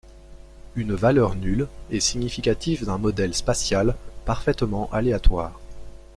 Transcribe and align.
Une 0.75 0.95
valeur 0.95 1.35
nulle 1.35 1.67
est 1.91 1.99
significative 1.99 2.85
d'un 2.85 2.97
modèle 2.97 3.35
spatial 3.35 3.95
parfaitement 4.25 4.89
aléatoire. 4.91 5.59